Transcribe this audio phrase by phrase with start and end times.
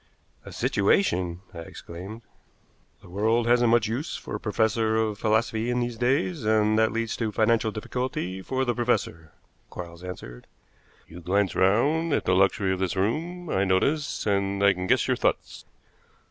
[0.43, 2.23] "A situation!" I exclaimed.
[3.03, 6.91] "The world hasn't much use for a professor of philosophy in these days, and that
[6.91, 9.31] leads to financial difficulty for the professor,"
[9.69, 10.47] Quarles answered.
[11.07, 15.07] "You glance round at the luxury of this room, I notice, and I can guess
[15.07, 15.65] your thoughts.